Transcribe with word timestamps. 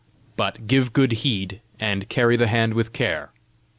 But 0.35 0.65
give 0.65 0.93
good 0.93 1.11
heed, 1.11 1.61
and 1.79 2.09
carry 2.09 2.35
the 2.35 2.47
hand 2.47 2.73
with 2.73 2.91
care. 2.91 3.31